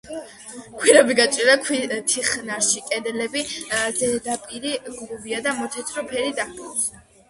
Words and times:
გვირაბი 0.77 1.17
გაჭრილია 1.19 1.57
ქვიან 1.65 1.93
თიხნარში, 2.15 2.83
კედლების 2.89 3.55
ზედაპირი 4.01 4.77
გლუვია 5.01 5.47
და 5.49 5.59
მოთეთრო 5.63 6.11
ფერი 6.13 6.39
დაჰკრავს. 6.45 6.95